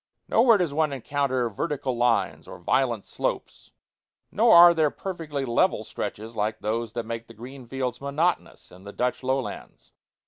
Nowhere 0.27 0.57
does 0.57 0.73
one 0.73 0.91
encounter 0.91 1.47
vertical 1.47 1.95
lines 1.95 2.47
or 2.47 2.57
violent 2.57 3.05
slopes; 3.05 3.69
nor 4.31 4.55
are 4.55 4.73
there 4.73 4.89
perfectly 4.89 5.45
level 5.45 5.83
stretches 5.83 6.35
like 6.35 6.57
those 6.57 6.93
that 6.93 7.05
make 7.05 7.27
the 7.27 7.35
green 7.35 7.67
fields 7.67 8.01
monotonous 8.01 8.71
in 8.71 8.83
the 8.83 8.93
Dutch 8.93 9.21
lowlands. 9.21 9.91